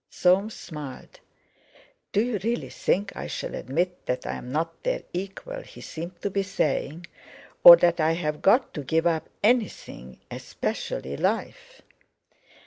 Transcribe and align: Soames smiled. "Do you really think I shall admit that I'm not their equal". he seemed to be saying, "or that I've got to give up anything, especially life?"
Soames 0.09 0.55
smiled. 0.55 1.19
"Do 2.11 2.23
you 2.23 2.39
really 2.43 2.69
think 2.71 3.15
I 3.15 3.27
shall 3.27 3.53
admit 3.53 4.03
that 4.07 4.25
I'm 4.25 4.51
not 4.51 4.81
their 4.81 5.03
equal". 5.13 5.61
he 5.61 5.79
seemed 5.81 6.19
to 6.23 6.31
be 6.31 6.41
saying, 6.41 7.05
"or 7.63 7.75
that 7.77 7.99
I've 7.99 8.41
got 8.41 8.73
to 8.73 8.83
give 8.83 9.05
up 9.05 9.29
anything, 9.43 10.17
especially 10.31 11.17
life?" 11.17 11.83